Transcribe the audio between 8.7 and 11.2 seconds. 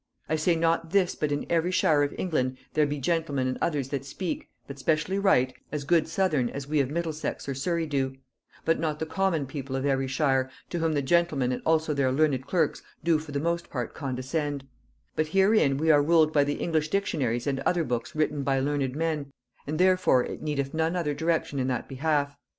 not the common people of every shire, to whom the